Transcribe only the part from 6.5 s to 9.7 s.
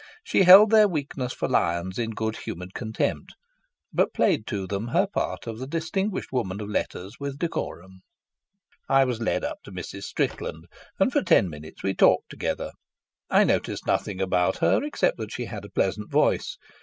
of letters with decorum. I was led up